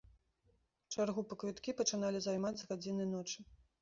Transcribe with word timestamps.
Чаргу 0.95 1.25
па 1.33 1.37
квіткі 1.43 1.75
пачыналі 1.81 2.19
займаць 2.27 2.59
з 2.63 2.67
гадзіны 2.71 3.11
ночы. 3.15 3.39